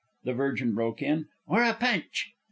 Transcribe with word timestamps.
the 0.23 0.33
Virgin 0.33 0.73
broke 0.73 0.99
in; 1.03 1.27
"or 1.45 1.61
a 1.61 1.75
punch?" 1.75 2.33